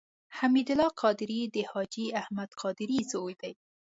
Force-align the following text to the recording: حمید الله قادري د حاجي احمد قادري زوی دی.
حمید 0.37 0.67
الله 0.73 0.91
قادري 1.01 1.39
د 1.55 1.57
حاجي 1.71 2.05
احمد 2.21 2.49
قادري 2.61 2.97
زوی 3.11 3.33
دی. 3.41 3.53